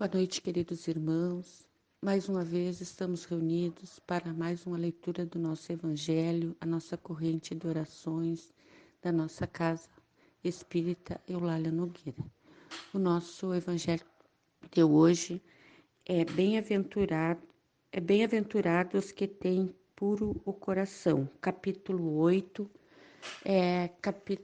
Boa 0.00 0.10
noite, 0.14 0.40
queridos 0.40 0.88
irmãos. 0.88 1.62
Mais 2.02 2.26
uma 2.26 2.42
vez 2.42 2.80
estamos 2.80 3.26
reunidos 3.26 3.98
para 3.98 4.32
mais 4.32 4.64
uma 4.64 4.78
leitura 4.78 5.26
do 5.26 5.38
nosso 5.38 5.70
Evangelho, 5.70 6.56
a 6.58 6.64
nossa 6.64 6.96
corrente 6.96 7.54
de 7.54 7.66
orações 7.66 8.50
da 9.02 9.12
nossa 9.12 9.46
casa 9.46 9.90
espírita 10.42 11.20
Eulália 11.28 11.70
Nogueira. 11.70 12.16
O 12.94 12.98
nosso 12.98 13.52
Evangelho 13.52 14.06
de 14.72 14.82
hoje 14.82 15.38
é 16.06 16.24
bem-aventurado, 16.24 17.46
é 17.92 18.00
bem-aventurados 18.00 19.12
que 19.12 19.28
têm 19.28 19.74
puro 19.94 20.40
o 20.46 20.52
coração. 20.54 21.28
Capítulo 21.42 22.16
8, 22.16 22.70
é, 23.44 23.88
capi, 24.00 24.40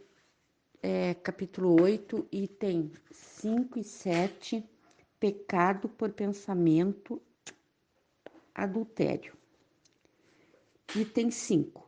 é, 0.82 1.14
capítulo 1.14 1.80
8, 1.80 2.29
item 2.30 2.93
5 3.11 3.79
e 3.79 3.84
7 3.84 4.75
pecado 5.19 5.89
por 5.89 6.11
pensamento, 6.12 7.20
adultério. 8.55 9.34
Item 10.95 11.30
5. 11.30 11.87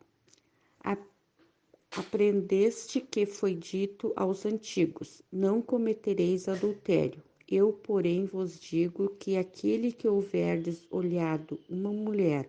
Aprendeste 1.96 3.00
que 3.00 3.24
foi 3.24 3.54
dito 3.54 4.12
aos 4.14 4.44
antigos: 4.44 5.22
Não 5.32 5.62
cometereis 5.62 6.46
adultério. 6.48 7.22
Eu, 7.50 7.72
porém, 7.72 8.26
vos 8.26 8.60
digo 8.60 9.08
que 9.18 9.36
aquele 9.36 9.90
que 9.90 10.06
houverdes 10.06 10.86
olhado 10.90 11.58
uma 11.68 11.90
mulher 11.90 12.48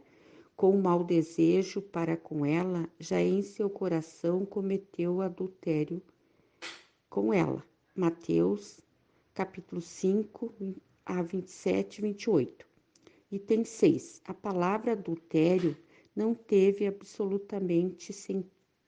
com 0.57 0.77
mau 0.77 1.05
desejo 1.05 1.81
para 1.81 2.17
com 2.17 2.45
ela, 2.45 2.87
já 2.99 3.21
em 3.21 3.41
seu 3.41 3.69
coração 3.69 4.45
cometeu 4.45 5.21
adultério 5.21 6.01
com 7.09 7.33
ela. 7.33 7.63
Mateus 7.95 8.81
capítulo 9.39 9.79
5, 9.79 10.53
a 11.05 11.21
27 11.21 11.99
e 11.99 12.01
28. 12.01 12.67
Item 13.31 13.63
6. 13.63 14.21
A 14.25 14.33
palavra 14.33 14.91
adultério 14.91 15.77
não 16.13 16.35
teve 16.35 16.85
absolutamente 16.85 18.11
sem 18.11 18.43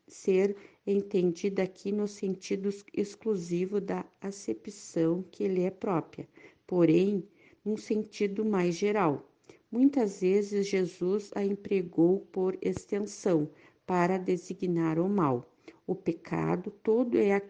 ser 0.10 0.58
entendida 0.86 1.64
aqui 1.64 1.94
no 1.94 2.06
sentido 2.06 2.68
exclusivo 2.94 3.80
da 3.80 4.06
acepção 4.20 5.24
que 5.32 5.48
lhe 5.48 5.64
é 5.64 5.72
própria, 5.72 6.28
porém, 6.68 7.26
num 7.64 7.78
sentido 7.78 8.44
mais 8.44 8.76
geral. 8.76 9.32
Muitas 9.72 10.20
vezes 10.20 10.68
Jesus 10.68 11.32
a 11.34 11.46
empregou 11.46 12.28
por 12.30 12.58
extensão 12.62 13.50
para 13.86 14.18
designar 14.18 15.00
o 15.00 15.08
mal. 15.08 15.50
O 15.88 15.96
pecado 15.96 16.72
todo 16.84 17.18
é 17.18 17.42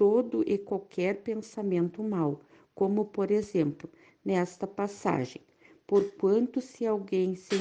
todo 0.00 0.42
e 0.46 0.56
qualquer 0.56 1.22
pensamento 1.22 2.02
mau, 2.02 2.40
como 2.74 3.04
por 3.04 3.30
exemplo, 3.30 3.86
nesta 4.24 4.66
passagem: 4.66 5.42
Porquanto 5.86 6.58
se 6.62 6.86
alguém 6.86 7.34
se 7.34 7.54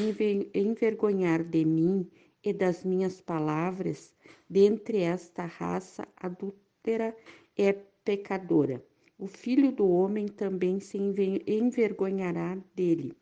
envergonhar 0.53 1.43
de 1.43 1.65
mim 1.65 2.09
e 2.41 2.53
das 2.53 2.85
minhas 2.85 3.19
palavras, 3.19 4.15
dentre 4.49 5.01
esta 5.01 5.43
raça 5.43 6.07
adúltera 6.15 7.13
é 7.57 7.73
pecadora. 8.05 8.81
O 9.17 9.27
filho 9.27 9.73
do 9.73 9.89
homem 9.89 10.25
também 10.29 10.79
se 10.79 10.97
envergonhará 10.97 12.57
dele, 12.73 13.17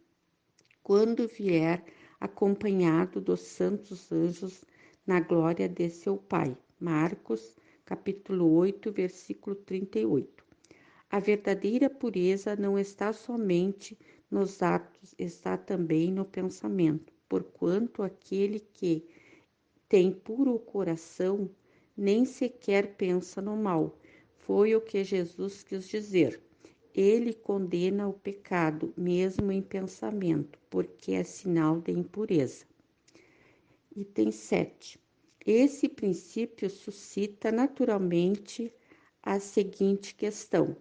quando 0.83 1.27
vier 1.27 1.83
acompanhado 2.19 3.19
dos 3.19 3.41
santos 3.41 4.11
anjos 4.11 4.63
na 5.07 5.19
glória 5.19 5.67
de 5.67 5.89
seu 5.89 6.17
Pai. 6.17 6.55
Marcos 6.79 7.55
capítulo 7.87 8.51
8, 8.51 8.91
versículo 8.91 9.55
38. 9.55 10.43
A 11.09 11.21
verdadeira 11.21 11.89
pureza 11.89 12.53
não 12.53 12.77
está 12.77 13.13
somente 13.13 13.97
nos 14.29 14.61
atos, 14.61 15.15
está 15.17 15.57
também 15.57 16.11
no 16.11 16.25
pensamento, 16.25 17.13
porquanto 17.29 18.03
aquele 18.03 18.59
que 18.59 19.07
tem 19.87 20.11
puro 20.11 20.59
coração 20.59 21.49
nem 21.95 22.25
sequer 22.25 22.97
pensa 22.97 23.41
no 23.41 23.55
mal. 23.55 23.97
Foi 24.35 24.75
o 24.75 24.81
que 24.81 25.01
Jesus 25.05 25.63
quis 25.63 25.87
dizer. 25.87 26.41
Ele 26.93 27.33
condena 27.33 28.05
o 28.05 28.11
pecado, 28.11 28.93
mesmo 28.97 29.49
em 29.49 29.61
pensamento, 29.61 30.59
porque 30.69 31.13
é 31.13 31.23
sinal 31.23 31.79
de 31.79 31.93
impureza. 31.93 32.65
Item 33.95 34.29
7. 34.29 35.06
Esse 35.49 35.87
princípio 35.87 36.69
suscita 36.69 37.53
naturalmente 37.53 38.73
a 39.23 39.39
seguinte 39.39 40.13
questão: 40.13 40.75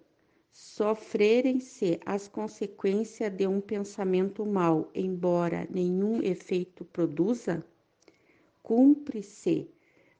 sofrerem-se 0.50 2.00
as 2.04 2.27
consequências 2.27 3.32
de 3.32 3.47
um 3.47 3.60
pensamento 3.60 4.44
mau, 4.44 4.91
embora 4.93 5.69
nenhum 5.71 6.21
efeito 6.21 6.84
produza? 6.84 7.65
Cumpre-se 8.60 9.71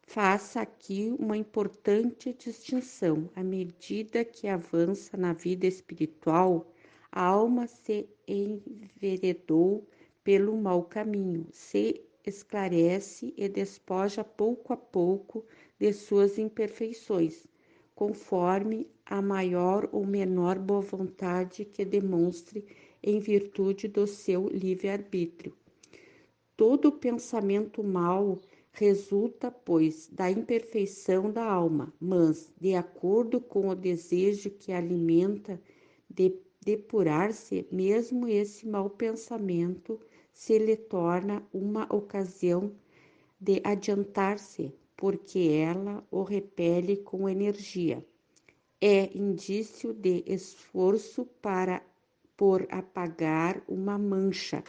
faça 0.06 0.60
aqui 0.60 1.12
uma 1.18 1.36
importante 1.36 2.32
distinção. 2.32 3.28
À 3.34 3.42
medida 3.42 4.24
que 4.24 4.46
avança 4.46 5.16
na 5.16 5.32
vida 5.32 5.66
espiritual, 5.66 6.72
a 7.10 7.24
alma 7.24 7.66
se 7.66 8.08
enveredou 8.28 9.84
pelo 10.22 10.56
mau 10.56 10.84
caminho, 10.84 11.48
se 11.50 12.00
esclarece 12.26 13.32
e 13.37 13.48
despoja 13.48 14.25
pouco 14.25 14.72
a 14.72 14.76
pouco 14.76 15.44
de 15.78 15.92
suas 15.92 16.38
imperfeições, 16.38 17.47
conforme 17.94 18.88
a 19.06 19.22
maior 19.22 19.88
ou 19.92 20.04
menor 20.04 20.59
boa 20.59 20.81
vontade 20.81 21.65
que 21.65 21.84
demonstre 21.84 22.66
em 23.03 23.20
virtude 23.20 23.86
do 23.86 24.06
seu 24.06 24.48
livre-arbítrio. 24.48 25.54
Todo 26.56 26.91
pensamento 26.91 27.84
mau 27.84 28.41
resulta, 28.72 29.50
pois, 29.50 30.09
da 30.10 30.31
imperfeição 30.31 31.31
da 31.31 31.44
alma, 31.44 31.92
mas, 32.00 32.50
de 32.60 32.75
acordo 32.75 33.41
com 33.41 33.69
o 33.69 33.75
desejo 33.75 34.50
que 34.50 34.72
alimenta 34.72 35.60
de 36.10 36.34
depurar-se, 36.65 37.66
mesmo 37.70 38.26
esse 38.26 38.66
mau 38.66 38.91
pensamento 38.91 40.00
se 40.36 40.58
lhe 40.58 40.76
torna 40.76 41.42
uma 41.50 41.91
ocasião 41.91 42.70
de 43.41 43.58
adiantar-se, 43.64 44.70
porque 44.94 45.38
ela 45.38 46.06
o 46.10 46.22
repele 46.22 46.98
com 46.98 47.26
energia. 47.26 48.04
É 48.78 49.16
indício 49.16 49.94
de 49.94 50.22
esforço 50.26 51.24
para 51.41 51.82
por 52.36 52.69
apagar 52.70 53.62
uma 53.66 53.98
mancha. 53.98 54.62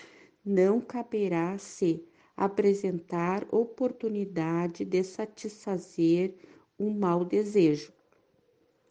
Não 0.43 0.79
caberá 0.79 1.57
se 1.57 2.01
apresentar 2.37 3.45
oportunidade 3.51 4.85
de 4.85 5.03
satisfazer 5.03 6.33
um 6.79 6.91
mau 6.91 7.25
desejo. 7.25 7.91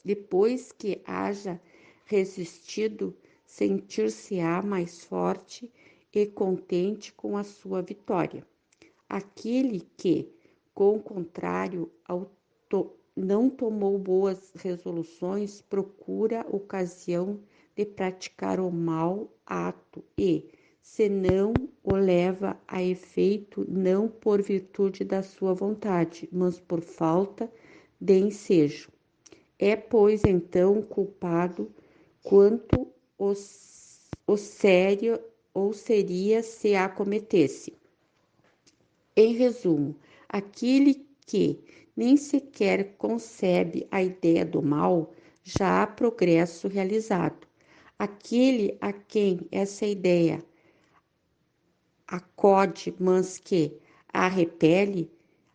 Depois 0.05 0.73
que 0.73 1.01
haja 1.07 1.59
resistido, 2.05 3.17
sentir-se-á 3.47 4.61
mais 4.61 5.05
forte 5.05 5.73
e 6.17 6.25
contente 6.25 7.13
com 7.13 7.37
a 7.37 7.45
sua 7.45 7.83
vitória. 7.83 8.43
Aquele 9.07 9.87
que, 9.99 10.33
com 10.73 10.97
o 10.97 11.03
contrário, 11.03 11.93
não 13.15 13.51
tomou 13.51 13.99
boas 13.99 14.51
resoluções, 14.55 15.61
procura 15.61 16.47
ocasião 16.51 17.39
de 17.77 17.85
praticar 17.85 18.59
o 18.59 18.71
mau 18.71 19.31
ato 19.45 20.03
e, 20.17 20.49
se 20.81 21.09
não 21.11 21.53
o 21.85 21.95
leva 21.95 22.59
a 22.67 22.83
efeito, 22.83 23.67
não 23.69 24.09
por 24.09 24.41
virtude 24.41 25.05
da 25.05 25.23
sua 25.23 25.53
vontade, 25.53 26.29
mas 26.33 26.59
por 26.59 26.81
falta 26.81 27.53
de 28.01 28.19
ensejo. 28.19 28.91
É, 29.59 29.77
pois, 29.77 30.23
então 30.25 30.81
culpado 30.81 31.71
quanto 32.23 32.89
o, 33.19 33.33
o 34.27 34.37
sério 34.37 35.21
ou 35.57 35.73
seria 35.73 36.43
se 36.43 36.75
a 36.77 36.87
cometesse. 36.87 37.73
Em 39.17 39.33
resumo, 39.33 39.97
aquele 40.29 41.07
que 41.25 41.59
nem 41.97 42.15
sequer 42.19 42.95
concebe 42.99 43.87
a 43.91 44.03
ideia 44.03 44.45
do 44.45 44.61
mal, 44.63 45.15
já 45.43 45.83
há 45.83 45.87
progresso 45.87 46.69
realizado. 46.69 47.49
Aquele 47.99 48.77
a 48.83 48.93
quem 48.93 49.49
essa 49.51 49.87
ideia 49.87 50.45
acode, 52.07 52.95
mas 53.01 53.39
que 53.39 53.79
a 54.13 54.29
repele, 54.29 55.11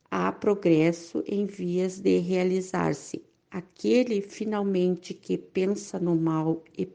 há 0.10 0.32
progresso 0.32 1.24
em 1.28 1.46
vias 1.46 2.00
de 2.00 2.18
realizar-se. 2.18 3.24
Aquele 3.52 4.20
finalmente 4.20 5.14
que 5.14 5.38
pensa 5.38 6.00
no 6.00 6.16
mal 6.16 6.64
e, 6.76 6.92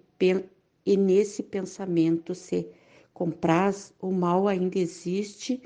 e 0.84 0.96
nesse 0.96 1.44
pensamento 1.44 2.34
se 2.34 2.68
compraz, 3.16 3.94
o 3.98 4.12
mal 4.12 4.46
ainda 4.46 4.78
existe 4.78 5.62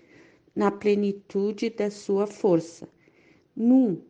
na 0.54 0.70
plenitude 0.70 1.68
da 1.68 1.90
sua 1.90 2.24
força. 2.24 2.88
Num, 3.56 4.00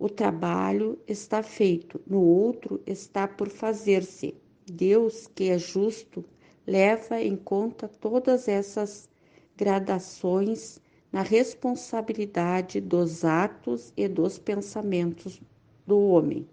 o 0.00 0.08
trabalho 0.08 0.98
está 1.06 1.40
feito, 1.40 2.00
no 2.04 2.20
outro 2.20 2.82
está 2.84 3.28
por 3.28 3.50
fazer-se. 3.50 4.34
Deus, 4.66 5.28
que 5.28 5.48
é 5.48 5.56
justo, 5.56 6.24
leva 6.66 7.22
em 7.22 7.36
conta 7.36 7.86
todas 7.86 8.48
essas 8.48 9.08
gradações 9.56 10.80
na 11.12 11.22
responsabilidade 11.22 12.80
dos 12.80 13.24
atos 13.24 13.92
e 13.96 14.08
dos 14.08 14.40
pensamentos 14.40 15.40
do 15.86 16.00
homem. 16.00 16.48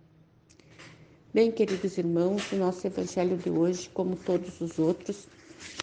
Bem, 1.33 1.51
queridos 1.51 1.97
irmãos, 1.97 2.51
o 2.51 2.55
nosso 2.55 2.85
evangelho 2.85 3.35
de 3.35 3.49
hoje, 3.49 3.89
como 3.89 4.15
todos 4.15 4.61
os 4.61 4.77
outros, 4.77 5.27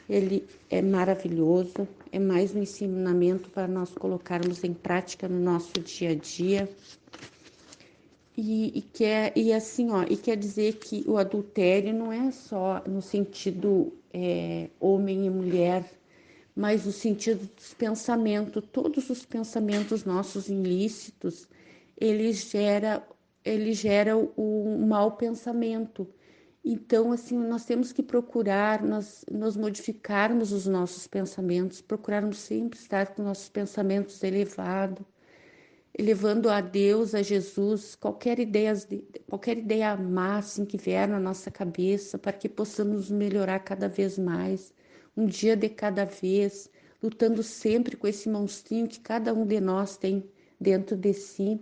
ele 0.09 0.47
é 0.69 0.83
maravilhoso, 0.83 1.89
é 2.11 2.19
mais 2.19 2.55
um 2.55 2.63
ensinamento 2.63 3.51
para 3.51 3.67
nós 3.67 3.91
colocarmos 3.91 4.65
em 4.65 4.75
prática 4.75 5.29
no 5.29 5.41
nosso 5.41 5.73
dia 5.81 6.11
a 6.11 6.15
dia. 6.15 6.69
E, 8.37 8.79
e, 8.79 8.83
quer, 8.83 9.33
e 9.37 9.53
assim, 9.53 9.91
ó, 9.91 10.05
e 10.09 10.17
quer 10.17 10.37
dizer 10.37 10.77
que 10.77 11.05
o 11.07 11.19
adultério 11.19 11.93
não 11.93 12.13
é 12.13 12.31
só 12.31 12.83
no 12.87 13.03
sentido 13.03 13.93
é, 14.13 14.71
homem 14.81 15.27
e 15.27 15.31
mulher, 15.31 15.85
mas 16.55 16.85
no 16.85 16.93
sentido 16.93 17.49
dos 17.57 17.75
pensamentos, 17.75 18.65
todos 18.73 19.09
os 19.11 19.25
pensamentos 19.25 20.05
nossos 20.05 20.49
ilícitos, 20.49 21.47
ele 21.99 22.33
gera, 22.33 23.07
ele 23.45 23.73
gera 23.73 24.17
o, 24.17 24.33
o 24.37 24.87
mau 24.87 25.13
pensamento. 25.13 26.07
Então, 26.65 27.11
assim, 27.13 27.37
nós 27.39 27.65
temos 27.65 27.93
que 27.93 28.03
procurar, 28.03 28.83
nós, 28.83 29.25
nós 29.31 29.57
modificarmos 29.57 30.53
os 30.53 30.67
nossos 30.67 31.07
pensamentos, 31.09 31.81
procurarmos 31.81 32.39
sempre 32.39 32.79
estar 32.79 33.15
com 33.15 33.23
nossos 33.23 33.49
pensamentos 33.49 34.23
elevados, 34.23 35.05
elevando 35.99 36.49
a 36.49 36.61
Deus, 36.61 37.15
a 37.15 37.23
Jesus, 37.23 37.97
qualquer 37.97 38.39
ideia, 38.39 38.73
qualquer 39.29 39.59
ideia 39.59 39.97
má 39.97 40.39
assim, 40.39 40.65
que 40.65 40.77
vier 40.79 41.09
na 41.09 41.19
nossa 41.19 41.51
cabeça, 41.51 42.17
para 42.19 42.33
que 42.33 42.49
possamos 42.49 43.11
melhorar 43.11 43.59
cada 43.61 43.89
vez 43.89 44.17
mais, 44.19 44.73
um 45.17 45.27
dia 45.27 45.57
de 45.57 45.69
cada 45.69 46.05
vez, 46.05 46.71
lutando 47.03 47.43
sempre 47.43 47.97
com 47.97 48.07
esse 48.07 48.29
monstrinho 48.29 48.89
que 48.89 49.01
cada 49.01 49.35
um 49.35 49.45
de 49.45 49.61
nós 49.61 49.97
tem 49.97 50.31
dentro 50.61 50.97
de 50.97 51.13
si 51.13 51.61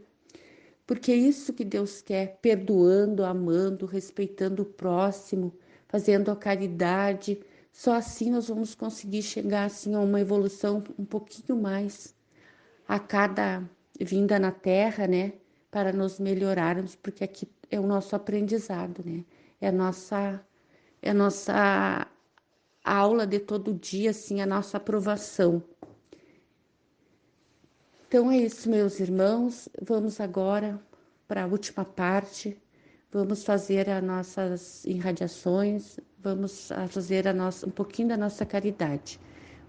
porque 0.91 1.13
é 1.13 1.15
isso 1.15 1.53
que 1.53 1.65
Deus 1.65 2.03
quer, 2.03 2.41
perdoando, 2.43 3.25
amando, 3.25 3.87
respeitando 3.87 4.63
o 4.63 4.67
próximo, 4.67 5.55
fazendo 5.87 6.33
a 6.33 6.37
caridade. 6.37 7.41
Só 7.71 7.95
assim 7.95 8.29
nós 8.29 8.49
vamos 8.49 8.75
conseguir 8.75 9.23
chegar 9.23 9.67
assim 9.67 9.95
a 9.95 10.01
uma 10.01 10.21
evolução 10.21 10.83
um 10.99 11.05
pouquinho 11.05 11.57
mais 11.57 12.13
a 12.89 12.99
cada 12.99 13.63
vinda 14.01 14.37
na 14.41 14.51
Terra, 14.51 15.07
né, 15.07 15.35
para 15.71 15.93
nos 15.93 16.19
melhorarmos, 16.19 16.97
porque 16.97 17.23
aqui 17.23 17.49
é 17.71 17.79
o 17.79 17.87
nosso 17.87 18.17
aprendizado, 18.17 19.05
né? 19.07 19.25
É 19.61 19.69
a 19.69 19.73
nossa 19.73 20.45
é 21.01 21.11
a 21.11 21.15
nossa 21.15 22.09
aula 22.85 23.25
de 23.29 23.39
todo 23.39 23.73
dia, 23.75 24.11
assim, 24.11 24.41
a 24.41 24.47
nossa 24.47 24.77
aprovação. 24.79 25.63
Então 28.11 28.29
é 28.29 28.39
isso, 28.39 28.69
meus 28.69 28.99
irmãos. 28.99 29.69
Vamos 29.81 30.19
agora 30.19 30.81
para 31.29 31.45
a 31.45 31.47
última 31.47 31.85
parte. 31.85 32.61
Vamos 33.13 33.45
fazer 33.45 33.89
as 33.89 34.03
nossas 34.03 34.85
irradiações, 34.85 36.01
vamos 36.19 36.71
fazer 36.89 37.29
a 37.29 37.33
nossa, 37.33 37.69
um 37.69 37.71
pouquinho 37.71 38.09
da 38.09 38.17
nossa 38.17 38.45
caridade. 38.45 39.21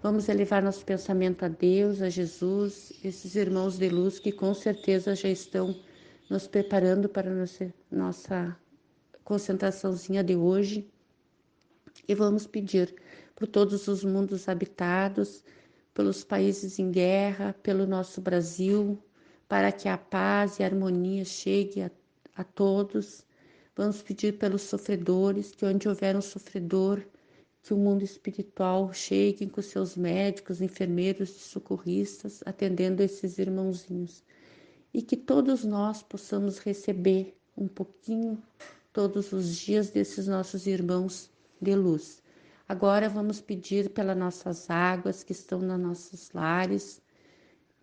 Vamos 0.02 0.28
elevar 0.28 0.64
nosso 0.64 0.84
pensamento 0.84 1.46
a 1.46 1.50
Deus, 1.50 2.02
a 2.02 2.10
Jesus, 2.10 2.92
esses 3.04 3.36
irmãos 3.36 3.78
de 3.78 3.90
luz 3.90 4.18
que 4.18 4.32
com 4.32 4.56
certeza 4.56 5.14
já 5.14 5.30
estão 5.30 5.80
nos 6.28 6.48
preparando 6.48 7.08
para 7.08 7.30
nossa, 7.30 7.72
nossa 7.92 8.58
concentraçãozinha 9.24 10.24
de 10.24 10.36
hoje. 10.36 10.90
E 12.08 12.16
vamos 12.16 12.48
pedir 12.48 12.92
por 13.36 13.48
todos 13.48 13.88
os 13.88 14.04
mundos 14.04 14.50
habitados, 14.50 15.44
pelos 15.94 16.24
países 16.24 16.80
em 16.80 16.92
guerra, 16.92 17.56
pelo 17.62 17.86
nosso 17.86 18.22
Brasil, 18.22 18.98
para 19.48 19.72
que 19.72 19.90
a 19.90 19.98
paz 19.98 20.60
e 20.60 20.64
a 20.64 20.66
harmonia 20.66 21.26
chegue 21.26 21.82
a, 21.82 21.92
a 22.36 22.44
todos. 22.44 23.26
Vamos 23.76 24.02
pedir 24.02 24.38
pelos 24.38 24.62
sofredores, 24.62 25.52
que 25.52 25.66
onde 25.66 25.88
houver 25.88 26.16
um 26.16 26.22
sofredor, 26.22 27.04
que 27.62 27.74
o 27.74 27.78
mundo 27.78 28.04
espiritual 28.04 28.92
chegue 28.94 29.48
com 29.48 29.62
seus 29.62 29.96
médicos, 29.96 30.62
enfermeiros 30.62 31.30
e 31.30 31.40
socorristas, 31.40 32.42
atendendo 32.46 33.04
esses 33.04 33.38
irmãozinhos. 33.38 34.24
E 34.94 35.02
que 35.02 35.16
todos 35.16 35.64
nós 35.64 36.02
possamos 36.02 36.58
receber 36.58 37.38
um 37.56 37.68
pouquinho 37.68 38.42
todos 38.92 39.32
os 39.32 39.56
dias 39.56 39.90
desses 39.90 40.28
nossos 40.28 40.68
irmãos 40.68 41.30
de 41.62 41.76
luz. 41.76 42.21
Agora 42.72 43.10
vamos 43.10 43.42
pedir 43.42 43.90
pelas 43.90 44.16
nossas 44.16 44.70
águas 44.70 45.26
que 45.26 45.34
estão 45.34 45.60
nos 45.60 45.78
nossos 45.78 46.32
lares, 46.32 47.02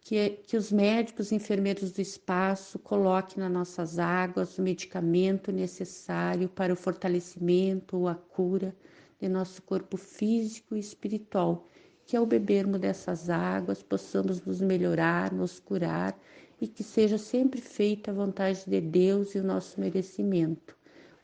que, 0.00 0.30
que 0.46 0.56
os 0.56 0.72
médicos 0.72 1.30
e 1.30 1.34
enfermeiros 1.34 1.92
do 1.92 2.00
espaço 2.00 2.78
coloquem 2.78 3.36
nas 3.36 3.52
nossas 3.52 3.98
águas 3.98 4.56
o 4.56 4.62
medicamento 4.62 5.52
necessário 5.52 6.48
para 6.48 6.72
o 6.72 6.76
fortalecimento 6.76 7.98
ou 7.98 8.08
a 8.08 8.14
cura 8.14 8.74
de 9.20 9.28
nosso 9.28 9.60
corpo 9.60 9.98
físico 9.98 10.74
e 10.74 10.80
espiritual, 10.80 11.68
que 12.06 12.16
ao 12.16 12.24
bebermos 12.24 12.80
dessas 12.80 13.28
águas 13.28 13.82
possamos 13.82 14.40
nos 14.40 14.62
melhorar, 14.62 15.34
nos 15.34 15.60
curar 15.60 16.18
e 16.58 16.66
que 16.66 16.82
seja 16.82 17.18
sempre 17.18 17.60
feita 17.60 18.10
a 18.10 18.14
vontade 18.14 18.64
de 18.66 18.80
Deus 18.80 19.34
e 19.34 19.38
o 19.38 19.44
nosso 19.44 19.78
merecimento. 19.78 20.77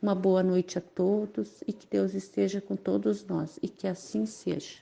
Uma 0.04 0.14
boa 0.14 0.42
noite 0.42 0.76
a 0.76 0.82
todos 0.82 1.62
e 1.66 1.72
que 1.72 1.86
Deus 1.86 2.12
esteja 2.12 2.60
com 2.60 2.76
todos 2.76 3.24
nós 3.24 3.58
e 3.62 3.70
que 3.70 3.86
assim 3.86 4.26
seja. 4.26 4.80